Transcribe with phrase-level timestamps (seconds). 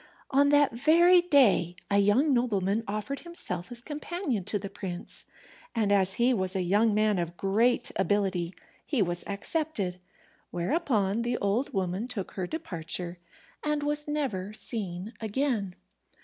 [0.31, 5.25] On that very day a young nobleman offered himself as companion to the prince,
[5.75, 9.99] and as he was a young man of great ability, he was accepted:
[10.49, 13.19] whereupon the old woman took her departure,
[13.63, 15.75] and was never seen again.